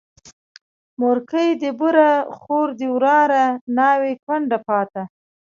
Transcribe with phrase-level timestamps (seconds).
[1.01, 3.43] مورکۍ دي بوره، خور دي وراره،
[3.77, 5.03] ناوې کونډه پاته